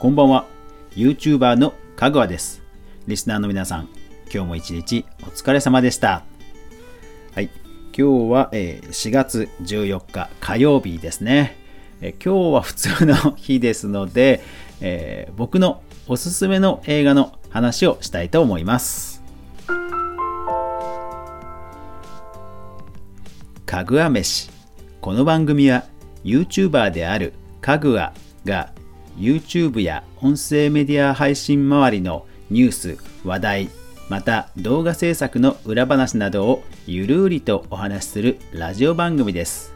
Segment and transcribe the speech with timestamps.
[0.00, 0.46] こんばんは。
[0.92, 2.62] YouTuber のかぐわです。
[3.06, 3.88] リスナーの皆さん
[4.32, 6.24] 今日も一日お疲れ様でした。
[7.34, 7.50] はい。
[7.94, 11.58] 今日は、えー4月14日火曜日ですね、
[12.00, 14.42] えー今日は普通の日ですので、
[14.80, 19.22] えー僕のおすすめの映画の話をしたいと思います。
[23.66, 24.50] かぐわ飯。
[25.02, 25.84] この番組は
[26.24, 28.14] YouTuber であるかぐわ
[28.46, 28.72] が
[29.18, 33.68] YouTube や音声メディア配信周りのニュース、話題、
[34.08, 39.72] また動画制作の裏話などをゆるうりとお話しするラジオ番組です。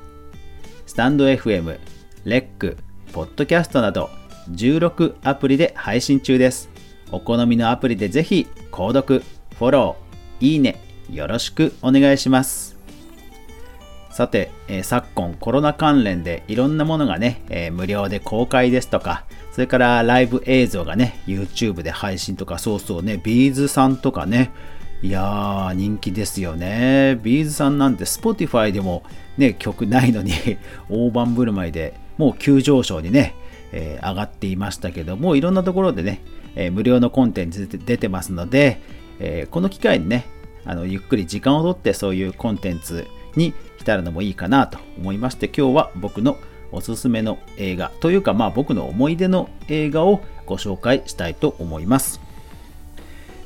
[0.87, 1.79] スタンド FM、
[2.25, 2.77] レック、
[3.13, 4.11] ポッドキャストなど
[4.51, 6.69] 16アプリで配信中です。
[7.13, 9.23] お好みのアプリでぜひ購読、
[9.59, 10.81] フォロー、いいね、
[11.11, 12.74] よろしくお願いします。
[14.15, 24.53] さて、えー昨今コロナ関連でいろんなものがね、えー無料で公開ですとか、それからライブ映像がね、YouTube で配信とか、そうそうね、ビーズさんとかね、
[25.03, 27.19] いやー、人気ですよね。
[27.25, 29.03] ビーズさんなんて Spotify でも
[29.37, 30.31] ね、曲ないのに
[30.89, 33.35] 大盤振る舞いでもう急上昇にね、
[33.73, 36.21] えー上がっていましたけども、いろんなところでね、
[36.55, 38.79] えー無料のコンテンツ出てますので、
[39.19, 40.25] えーこの機会にね、
[40.65, 43.53] あのゆっくり時間をとってそういうコンテンツに
[43.85, 46.39] 浸るのもいいかなと思いまして今日は僕の
[46.73, 52.21] おすすめの映画というかまあ僕の思い出の映画をご紹介したいと思います、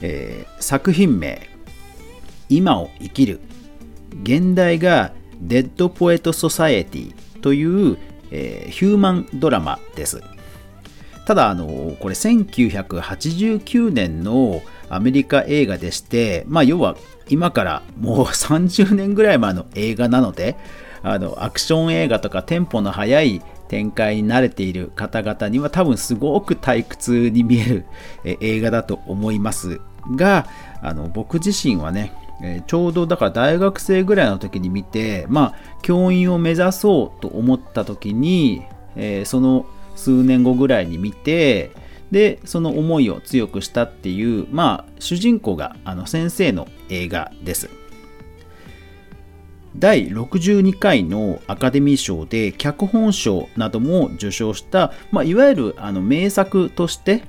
[0.01, 1.41] えー作品名
[2.49, 3.41] 「今を生きる」
[4.23, 7.99] 現代が「デッド・ポエト・ソサエティ」という、
[8.31, 10.21] えーヒューマンドラマです。
[11.27, 16.97] ただあのこれ1989年のアメリカ映画でしてまあ要は
[17.29, 20.57] 今からもう 30年ぐらい前の映画なので
[21.03, 27.85] あのアクション映画とかテンポの速い展開に慣れている方々には多分すごく退屈に見える
[28.41, 29.81] 映画だと思います
[30.17, 30.47] が
[30.83, 32.13] あの僕自身はね
[32.43, 38.63] えちょうどだから大学生ぐらいの時に見てまあ教員を目指そうと思った時に、
[38.97, 39.67] えその
[39.97, 41.73] 数年後ぐらいに見て
[42.11, 47.69] でその思いを強くしたっていうまあ主人公があの先生の映画です
[49.77, 57.23] 第62回のアカデミー賞で脚本賞なども受賞した、まあ、いわゆるあの名作として、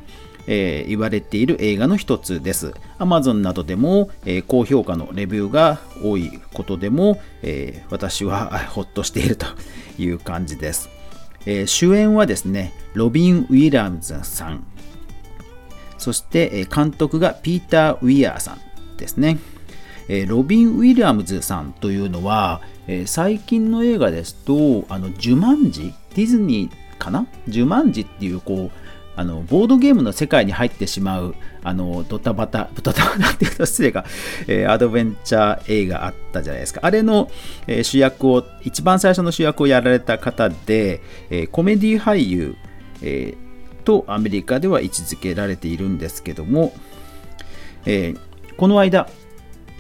[0.48, 2.74] えー言われている映画の一つです。
[2.98, 9.46] Amazon などでも、えー高評価のレビューが多いことでも、えー私はあほっとしていると
[10.00, 10.99] いう感じです。
[11.46, 14.66] えー主演はですね、ロビン・ウィリアムズさん、
[15.98, 19.38] そしてえ監督がピーター・ウィアーさんですね。
[20.08, 25.94] えーロビン・ウィリアムズさんというのは、え最近の映画ですと、あの、ジュマンジ？
[26.16, 27.28] ディズニーかな？
[27.48, 28.72] ジュマンジっていう、こう、
[29.20, 34.06] あの、ボードゲームの世界に入ってしまう、あの、ドタバタ、ドタバタっていうと 失礼か、
[34.48, 36.80] えーアドベンチャー映画あったじゃないですか。
[36.84, 37.30] あれの、
[37.68, 42.56] えー主役を、一番最初の主役をやられた方で、えーコメディ俳優、
[43.02, 43.34] え
[43.84, 46.72] とアメリカでは位置づけられているんですけども、
[47.86, 48.14] え
[48.56, 49.10] この間、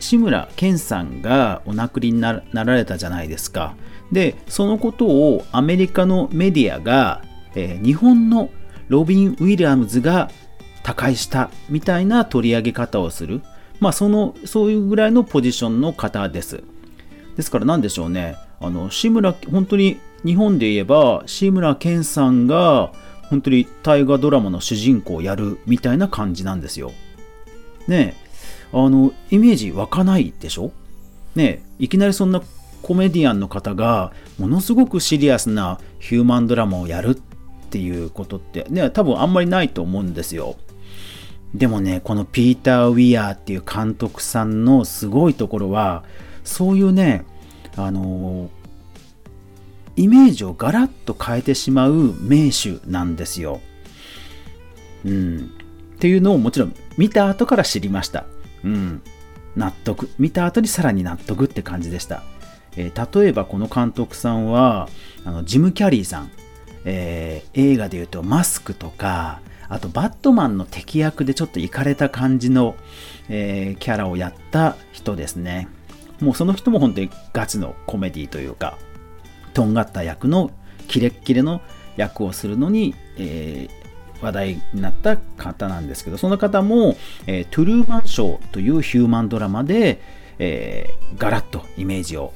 [0.01, 3.77] 志村けんさんがお亡くなりになられたじゃないですか。
[4.11, 7.21] で、そのことをアメリカのメディアが、
[7.56, 8.50] え日本の
[8.89, 10.29] ロビン・ウィリアムズが
[10.83, 13.41] 他界したみたいな取り上げ方をする。
[13.79, 16.63] まあ、その、そういうぐらいのポジションの方です。
[17.38, 18.35] ですから何でしょうね。
[18.59, 22.91] あの、志村、本当に日本で言えば、志村けんさんが、
[23.29, 26.91] 本当に大河ドラマの主人公をやるみたいな感じなんですよ。
[27.88, 28.16] ね
[28.73, 30.71] え、あの、イメージ湧かないでしょ？
[31.35, 32.41] ねえ、いきなりそんな
[32.81, 37.16] コメディアンの方が、ものすごくシリアスなヒューマンドラマをやるっ
[37.69, 40.56] ていうことって、ね、多分あんまりないと思うんですよ。
[41.53, 46.03] でもね、このピーター・ウィアーっていう監督さんのすごいところは、
[46.44, 47.25] そういうね、
[47.75, 48.50] あの
[49.95, 53.62] イメージをガラッと変えてしまう名手なんですよ。
[55.06, 55.51] うん。
[55.95, 58.25] っていうのをもちろん見た後から知りました。
[58.63, 59.01] うん。
[59.56, 60.10] 納得。
[60.18, 62.24] 見た後にさらに納得って感じでした。
[62.77, 64.88] えー例えばこの監督さんは、
[65.25, 66.31] あのジム・キャリーさん、
[66.86, 72.75] えー映画で言うとマスクとか、あとバットマンの敵役でちょっといかれた感じの、
[73.30, 75.68] えーキャラをやった人ですね。
[76.19, 78.78] もうその人も本当にガチのコメディというか、
[79.54, 80.51] とんがった役の
[80.88, 81.62] キレッキレの
[81.98, 83.80] 役をするのに、えー
[84.22, 90.02] 話題になった方なんですけど、その方も、えートゥルーマンショーというヒューマンドラマで、
[90.40, 92.34] えーガラッとイメージを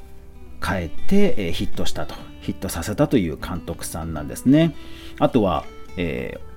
[0.66, 4.76] 変えて、えーヒットしたと、ヒットさせたという監督さんなんですね。
[5.20, 5.66] あとは、
[5.98, 6.54] えー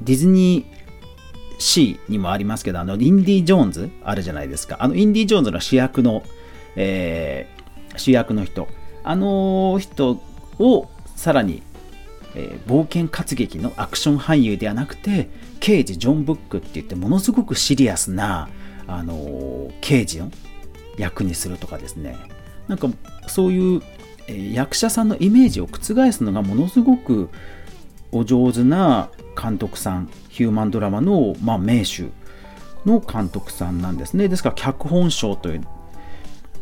[0.00, 0.84] ディズニー
[1.58, 4.76] シーにもありますけど、あの、インディ・ジョーンズあるじゃないですか。
[4.80, 6.22] あの、インディ・ジョーンズの主役の、
[6.76, 8.68] えー、主役の人。
[9.06, 10.22] あの人
[10.58, 11.62] をさらに、
[12.34, 15.28] えー、冒険活劇のアクション俳優ではなくて、
[15.60, 18.48] 刑事ジョン・ブックって言ってものすごくシリアスな、
[18.86, 20.30] あのー、刑事の
[20.98, 22.16] 役にするとかですね。
[22.66, 22.88] なんか
[23.28, 23.82] そういう、
[24.28, 27.28] 役者さんのイメージを覆すのがものすごく
[28.12, 29.10] お上手な
[29.40, 32.10] 監督さんヒューマンドラマの、まあ、名手
[32.86, 35.66] の監督さんなんですねですから脚本賞という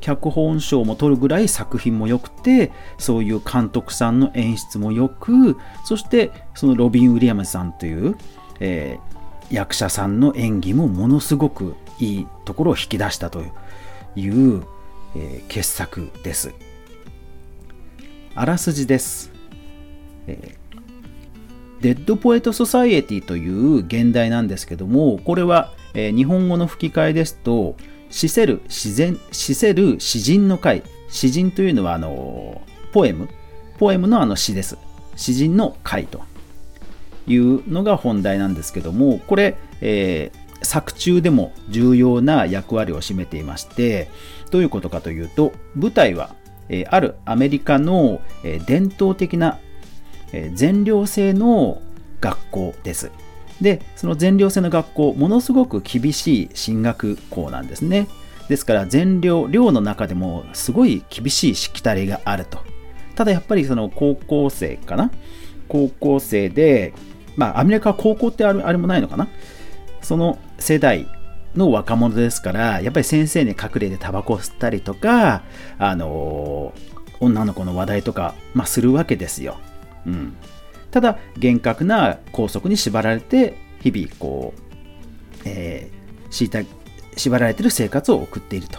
[0.00, 8.16] 脚本賞も取るぐらい作品も良くてそういう監督さんの演出も良くそしてそのロビン・ウィリアムさんという、
[8.58, 13.42] えー、役者さんの演技もものすごくいいところを引き出したと
[14.16, 14.64] いう、
[15.14, 16.52] えー、傑作です。
[18.34, 19.30] あらすじです。
[20.26, 20.62] えー
[21.82, 27.74] Dead Poets Society という原題なんですけども、これは、えー、日本語の吹き替えですと、
[28.08, 30.84] 死せる自然、死せる詩人の会。
[31.08, 32.62] 詩人というのは、あの、
[32.92, 33.28] ポエム。
[33.78, 34.78] ポエムのあの詩です。
[35.16, 36.22] 詩人の会と
[37.26, 44.08] いうのが本題なんですけども、これ、えー、作中でも重要な役割を占めていまして、
[44.52, 46.36] どういうことかというと、舞台は、
[46.72, 49.58] え、あるアメリカの、え、伝統的な
[50.54, 51.80] 全寮制の
[52.20, 53.10] 学校です。
[53.60, 58.08] で、その全寮制の学校、ものすごく厳しい進学校なんですね。
[58.48, 62.58] ですから、全寮、寮の中でもすごい厳しいしきたりがあると。
[63.14, 65.10] ただやっぱりその高校生かな？
[65.68, 66.94] 高校生で、
[67.36, 69.28] まあアメリカは高校ってあれもないのかな？
[70.00, 71.06] その世代
[71.56, 75.42] の若者ですから、やっぱり先生に隠れてタバコを吸ったりとか、
[75.78, 79.58] あのー、女の子の話題とか、まあ、するわけですよ。
[80.06, 80.36] うん、
[80.90, 84.60] ただ厳格な校則に縛られて日々こう、
[85.44, 86.66] えー、
[87.16, 88.78] 縛られてる生活を送っていると。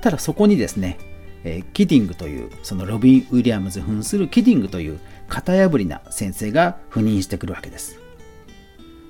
[0.00, 0.98] ただそこにですね、
[1.44, 7.98] えー、キディングというそのロビン・ウィリアムズ扮するキディングという型破りな先生が赴任してくるわけです。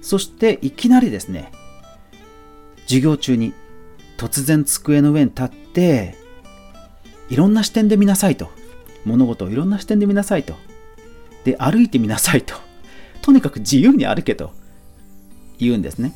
[0.01, 1.53] そしていきなりですね
[2.89, 3.53] 授業中に
[4.17, 6.17] 突然机の上に立って
[7.29, 8.51] いろんな視点で見なさいと
[9.05, 10.55] 物事をいろんな視点で見なさいと
[11.45, 12.55] で歩いてみなさいと。
[13.23, 14.53] とにかく自由に歩けと
[15.59, 16.13] 言うんですね。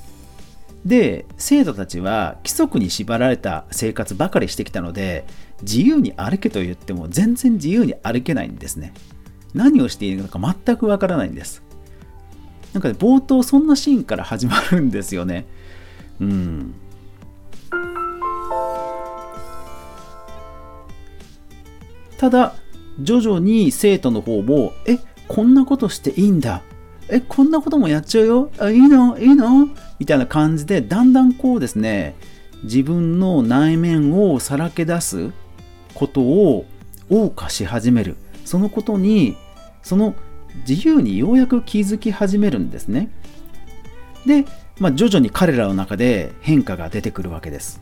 [0.85, 5.25] で、生徒たちは規則に縛られた生活ばかりしてきたので、
[5.63, 8.93] 自由に歩けと言っても全然自由に歩けないんですね。
[9.55, 11.63] 何をしているのか全くわからないんです。
[12.73, 15.47] なんかね、冒頭そんなシーンから始まるんですよね。
[22.19, 22.55] ただ、
[23.01, 26.63] 徐々に生徒の方も、え、こんなことしていいんだ。
[27.09, 28.51] え、こんなこともやっちゃうよ。
[28.59, 29.19] あ、いいの？
[29.19, 29.69] いいの？
[29.99, 32.15] みたいな感じで、だんだんこうですね、
[32.63, 35.33] 自分の内面をさらけ出す
[35.95, 36.65] ことを
[37.11, 38.17] 謳歌し始める。
[38.45, 39.37] そのことに、
[39.83, 40.15] その
[40.69, 43.11] 自由にようやく気づき始めるんですね。
[44.27, 44.45] で、
[44.83, 47.81] まあ、徐々に彼らの中で変化が出てくるわけです。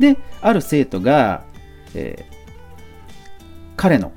[0.00, 1.44] で、ある生徒が、
[1.94, 2.34] えー、
[3.76, 4.12] 彼の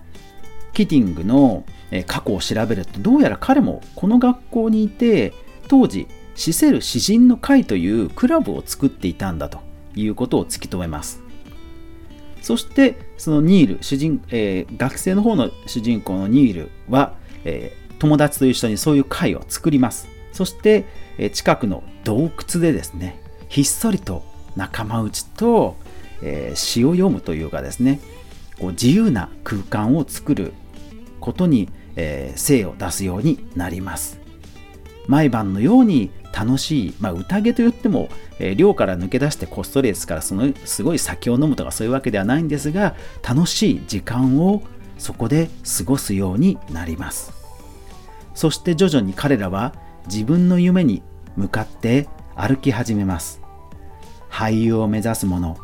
[0.73, 1.63] キティングの
[2.07, 5.33] 過去を調べるとどうやら彼もこの学校にいて
[5.67, 9.59] 当時死せる詩人の会というクラブを作っていたんだと
[9.95, 11.21] いうことを突き止めます
[12.41, 17.13] そしてそのニール主人、えー、学生の方の主人公のニールは、
[17.45, 20.85] えー、友達と一緒にそういう会を作りますそして、
[21.17, 24.23] え、近くの洞窟でですねひっそりと
[24.55, 25.75] 仲間内と、
[26.21, 27.99] え詩を読むというかですね
[28.59, 30.53] こう自由な空間を作る
[31.19, 34.19] ことに、えー、精を出すようになります。
[35.07, 44.63] 毎晩のように楽しい、まあ、宴といっても、えー、寮から抜け出してこっそりですからそのすごい酒を飲むとかそういうわけではないんですが楽しい時間を
[44.97, 47.33] そこで過ごすようになります。
[48.33, 49.75] そして徐々に彼らは
[50.07, 51.01] 自分の夢に
[51.35, 53.41] 向かって歩き始めます。
[54.29, 55.55] 俳優を目指す者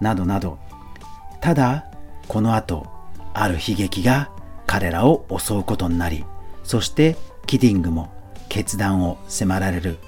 [0.00, 0.58] などなど。
[1.40, 1.86] ただ
[2.28, 2.86] この後
[3.34, 4.30] ある悲劇が
[4.66, 6.24] 彼らを襲うことになり
[6.62, 8.10] そしてキディングも
[8.48, 9.98] 決断を迫られる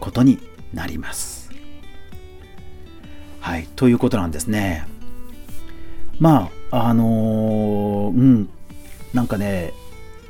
[0.00, 0.38] ことに
[0.74, 1.50] なります。
[3.40, 4.86] はいということなんですね。
[6.18, 8.48] まああのー、うん。
[9.12, 9.72] なんかね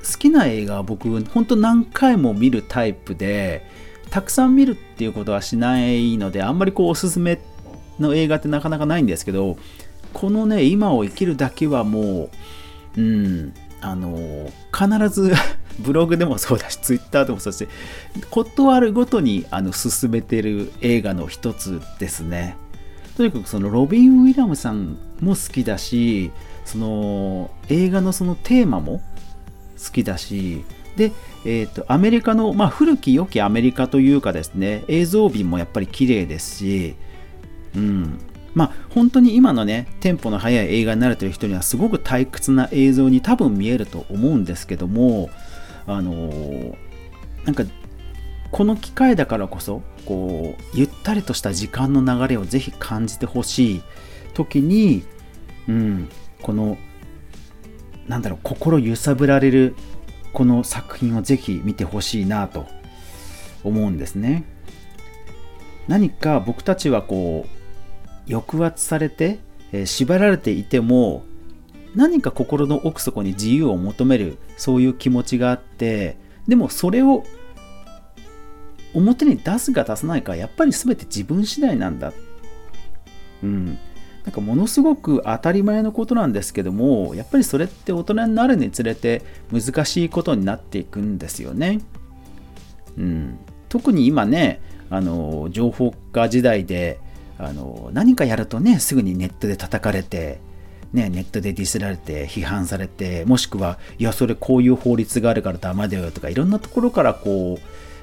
[0.02, 3.66] 好きな映画は僕ほんと何回も見るタイプで
[4.11, 7.40] たくさん見るっていうことはしないのであんまりこうおすすめ
[7.99, 9.56] の映画ってなかなかないんですけど
[10.12, 12.30] このね今を生きるだけはも
[12.97, 15.32] ううんあの必ず
[15.80, 17.68] ブログでもそうだし、ツイッターでもそうだし、
[18.30, 22.56] ことあるごとにあの進めてる映画の一つですね。
[23.16, 26.30] とにかくそのロビン・ウィラムさんも好きだし、
[26.66, 29.00] その映画のそのテーマも
[29.85, 30.65] 好きだし、
[30.97, 31.12] で、
[31.45, 36.97] えーと、アメリカの、まあ、古き良きアメリカというかですね映像美もやっぱり綺麗ですし、
[37.75, 38.19] うん、
[38.55, 45.31] まあ本当に今のねテンポの速い映画に慣れてる人にはすごく退屈な映像に多分見えると思うんですけども
[45.87, 46.77] あのー、
[47.45, 47.65] なんか
[48.51, 53.83] この機会だからこそこうゆったりとした時間の流れをぜひ感じてほしい
[54.35, 55.05] 時に、
[55.69, 56.09] うん、
[56.43, 56.77] この
[58.09, 59.76] なんだろう心揺さぶられる
[60.32, 62.66] この作品をぜひ見てほしいなと
[63.64, 64.44] 思うんですね。
[65.88, 67.47] 何か僕たちはこ
[68.26, 69.40] う抑圧されて、
[69.73, 71.25] えー、縛られていても
[71.94, 76.16] 何か心の奥底に自由を求めるそういう気持ちがあって
[76.47, 77.25] でもそれを
[78.94, 82.12] 表に出すか出さないかやっぱり全て自分次第なんだ。
[83.42, 83.78] うん。
[84.25, 91.81] なんかものすごく当たり前のことなんですけどもやっぱりそれって大人になるにつれて難しいことになっていくんですよね。
[92.97, 93.38] うん、
[93.69, 94.61] 特に今ね
[94.91, 97.00] あの情報化時代で
[97.38, 100.38] あの何かやるとねすぐにネットで叩かれて、
[100.93, 107.62] ね、ネットでディスられて批判されてもしくはいやそれこういう法律があるからダメだよとかいろんなところからこう、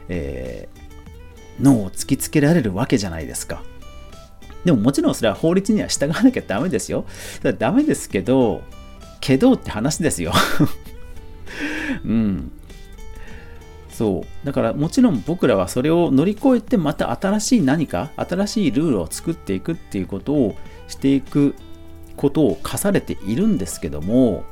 [0.10, 3.64] えー、脳を突きつけられるわけじゃないですか。
[4.66, 7.06] でももちろんそれは法律には従わなきゃダメですよ。
[7.42, 8.62] だダメですけど、
[9.22, 10.34] けどって話ですよ。
[12.06, 12.52] うん。
[13.90, 14.46] そう。
[14.46, 20.56] だからもちろん僕らはそれを乗り越えてまた新しい何か、新しいルールを作っていくっていうことを
[20.88, 21.56] していく
[22.18, 24.44] ことを課されているんですけども、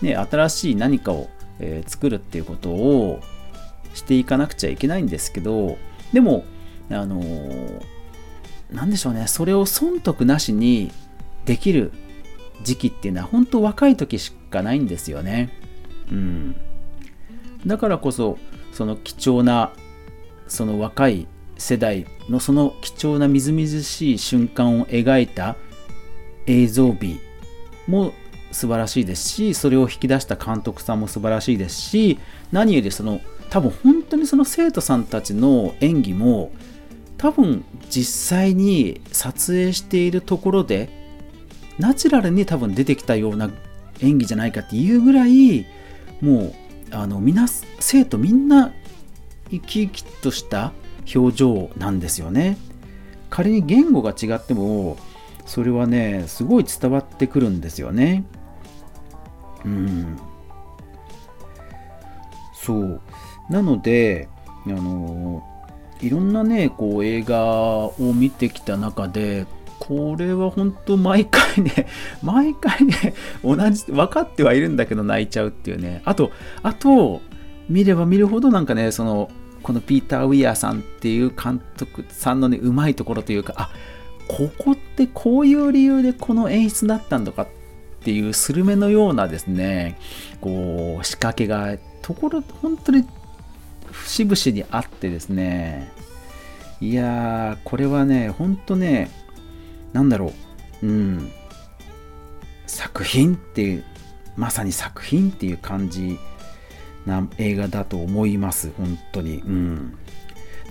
[0.00, 1.28] ね、新しい何かを、
[1.58, 3.20] えー、作るっていうことを
[3.94, 5.76] していかなくちゃいけないんですけど、
[6.12, 6.44] でも、
[6.90, 7.91] あのー
[8.72, 10.90] 何でしょうねそれを損得なしに
[11.44, 11.92] できる
[12.62, 15.50] 時期っていうのは本当若い時しかないんですよね。
[16.10, 16.56] うん、
[17.66, 18.38] だからこそ
[18.72, 19.72] その貴重な
[20.46, 21.26] その若い
[21.56, 25.56] 世代のその貴重なみずみずしい瞬間を描いた
[26.46, 27.20] 映像美
[27.86, 28.12] も
[28.50, 32.18] 素晴らしいですしそれを引き出した監督さんも素晴らしいですし
[32.50, 36.52] 何よりその多分本当にその生徒さんたちの演技も
[37.22, 40.88] 多分実際に撮影しているところで
[41.78, 43.48] ナチュラルに多分出てきたような
[44.00, 45.64] 演技じゃないかっていうぐらい
[46.20, 46.54] もう
[46.90, 48.72] あの皆生徒みんな
[49.52, 50.72] 生き生きとした
[51.14, 52.58] 表情なんですよね。
[53.30, 54.96] 仮に言語が違っても
[55.46, 58.24] それはねすごい伝わってくるんですよね。
[59.64, 60.18] うん。
[62.52, 63.00] そう。
[63.48, 64.28] なので
[64.66, 65.44] あの
[66.02, 67.44] いろんなねこう映画
[67.86, 69.46] を見てきた中で
[69.78, 71.86] これは本当毎回ね
[72.22, 76.02] 毎回ね同じ分かってはいるんだけど泣いちゃうっていうね。
[76.04, 76.30] あと
[76.62, 77.20] あと
[77.68, 79.30] 見れば見るほどなんかねその
[79.62, 83.70] このピーター・ウィアーさんっていう監督さんのねうまいところというかあ
[84.28, 87.48] ここってこういう理由でこの演出だったんだかっ
[88.04, 89.98] ていうスルメのようなですね
[90.40, 93.04] こう仕掛けがところ本当に
[93.92, 95.90] 節々にあってですね、
[96.80, 99.10] いやー、これはね、ほんとね、
[99.92, 100.32] なんだろ
[100.82, 101.30] う、うん、
[102.66, 103.84] 作品っていう、
[104.36, 106.18] まさに作品っていう感じ
[107.06, 109.38] な映画だと思います、本当に。
[109.38, 109.98] うん。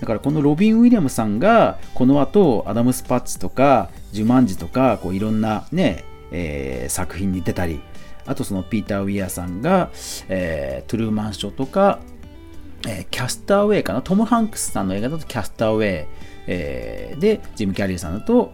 [0.02, 7.80] だからこのロビン・ウィリアムさんがこの後アダムス・パッチとかジュマンジとかこういろんなね、えー、作品に出たり
[8.26, 9.90] あとそのピーター・ウィアさんが、
[10.28, 12.00] えー、トゥルーマンショーとか
[12.86, 14.02] えー、キャスターウェイかな？
[14.02, 16.06] トム・ハンクスさんの映画だとキャスターウェイ、
[16.46, 18.52] えー、でジム・キャリーさんだと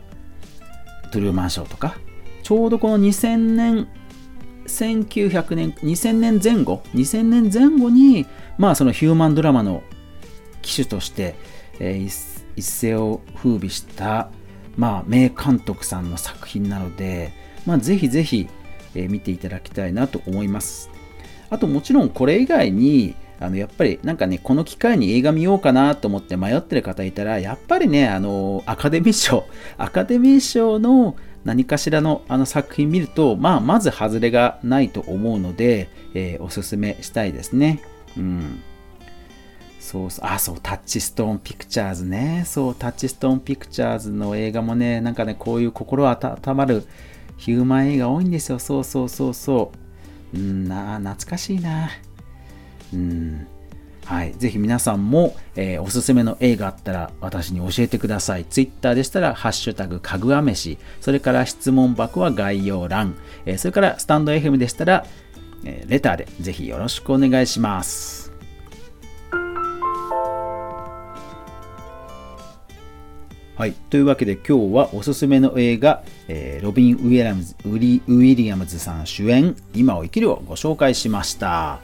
[1.10, 1.96] トゥルーマンショーとか。
[2.44, 3.88] ちょうどこの2000年
[4.66, 9.82] 1900年2000年前後？2000年前後にまあそのヒューマンドラマの
[10.62, 11.34] 機種として、
[11.78, 12.06] えー、
[12.56, 14.30] 一世を風靡した
[14.78, 17.32] まあ名監督さんの作品なので
[17.66, 18.48] まあぜひぜひ、
[18.94, 20.88] えー、見ていただきたいなと思います。
[21.50, 29.46] あともちろんこれ以外にあのやっぱりなんかね、この機会に映画見ようかなと思って迷ってる方いたら、やっぱりね、あの、アカデミー賞、
[29.78, 37.80] アカデミー賞の何かしらのあの作品見ると、まあ、まず外れがないと思うので、えー、おすすめしたいですね。
[38.16, 38.60] うん。
[39.78, 42.42] そうそう、あ、そう、タッチストーンピクチャーズね。
[42.44, 46.84] そう、タッチストーンピクチャーズの映画もね、なんかね、こういう心温まる
[47.38, 48.58] ヒューマン映画多いんですよ。
[48.58, 49.72] そうそうそうそ
[50.34, 50.36] う。
[50.36, 51.88] うん、な懐かしいな。
[52.92, 53.46] うん
[54.08, 58.46] はい、ぜひ皆さんも、えー、おすすめの映画あったら私に教えてください。
[58.46, 65.04] Twitter でしたら、ハッシュタグかぐわ飯、それから質問箱は概要欄、えー、それからスタンド FM でしたら、
[65.64, 68.32] えー、レターでぜひよろしくお願いします。
[73.56, 73.72] はい。
[73.90, 81.80] というわけで今日はおすすめの映画、えー、ロビン・ウィリアムズウィリアムズさん主演、今を生きるをご紹介しました。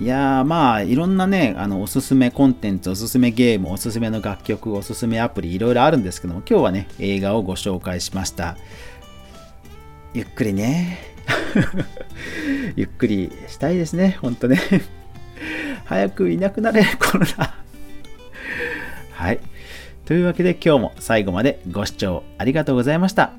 [0.00, 8.56] いやーまあいろんなねあのおすすめコンテンツおすすめゲームおすすめの楽曲おすすめアプリいろいろあるんですけども今日はね映画をご紹介しました。
[10.12, 10.98] ゆっくりね。
[12.76, 14.58] ゆっくりしたいですねほんとね。
[15.84, 17.54] 早くいなくなれコロナ。
[19.12, 19.40] はい。
[20.04, 23.32] というわけで今日も最後までご視聴ありがとうございました。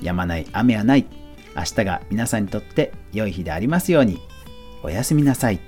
[0.00, 1.06] やまない雨はない。
[1.56, 4.20] 明日が皆さんにとって良い日でありますように。
[4.82, 5.67] おやすみなさい。